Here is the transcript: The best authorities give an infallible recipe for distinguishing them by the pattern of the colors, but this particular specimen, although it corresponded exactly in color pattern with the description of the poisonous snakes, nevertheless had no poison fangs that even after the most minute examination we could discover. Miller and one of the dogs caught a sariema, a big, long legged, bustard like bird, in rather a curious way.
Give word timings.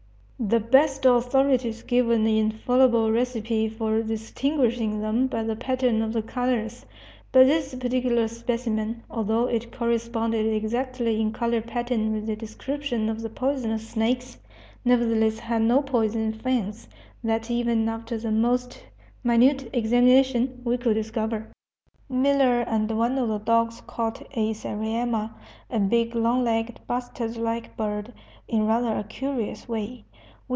The 0.43 0.59
best 0.59 1.05
authorities 1.05 1.83
give 1.83 2.09
an 2.09 2.25
infallible 2.25 3.11
recipe 3.11 3.69
for 3.69 4.01
distinguishing 4.01 4.99
them 4.99 5.27
by 5.27 5.43
the 5.43 5.55
pattern 5.55 6.01
of 6.01 6.13
the 6.13 6.23
colors, 6.23 6.83
but 7.31 7.45
this 7.45 7.75
particular 7.75 8.27
specimen, 8.27 9.03
although 9.07 9.45
it 9.45 9.71
corresponded 9.71 10.47
exactly 10.51 11.21
in 11.21 11.31
color 11.31 11.61
pattern 11.61 12.11
with 12.11 12.25
the 12.25 12.35
description 12.35 13.07
of 13.07 13.21
the 13.21 13.29
poisonous 13.29 13.87
snakes, 13.87 14.39
nevertheless 14.83 15.37
had 15.37 15.61
no 15.61 15.79
poison 15.83 16.33
fangs 16.33 16.87
that 17.23 17.51
even 17.51 17.87
after 17.87 18.17
the 18.17 18.31
most 18.31 18.83
minute 19.23 19.69
examination 19.73 20.59
we 20.65 20.75
could 20.75 20.95
discover. 20.95 21.49
Miller 22.09 22.61
and 22.61 22.89
one 22.89 23.19
of 23.19 23.29
the 23.29 23.37
dogs 23.37 23.79
caught 23.85 24.23
a 24.31 24.53
sariema, 24.55 25.35
a 25.69 25.79
big, 25.79 26.15
long 26.15 26.43
legged, 26.43 26.79
bustard 26.87 27.37
like 27.37 27.77
bird, 27.77 28.11
in 28.47 28.65
rather 28.65 28.97
a 28.97 29.03
curious 29.03 29.69
way. 29.69 30.03